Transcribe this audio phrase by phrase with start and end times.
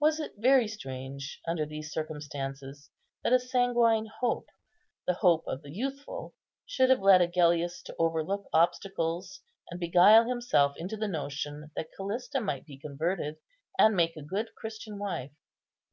[0.00, 2.90] Was it very strange, under these circumstances,
[3.22, 4.48] that a sanguine hope,
[5.06, 6.34] the hope of the youthful,
[6.66, 9.40] should have led Agellius to overlook obstacles,
[9.70, 13.36] and beguile himself into the notion that Callista might be converted,
[13.78, 15.30] and make a good Christian wife?